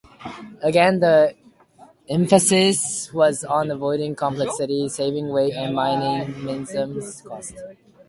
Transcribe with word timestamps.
Again, 0.63 0.99
the 0.99 1.35
emphasis 2.09 3.13
was 3.13 3.43
on 3.43 3.69
avoiding 3.69 4.15
complexity, 4.15 4.89
saving 4.89 5.29
weight 5.29 5.53
and 5.53 5.75
minimising 5.75 7.01
cost. 7.23 7.53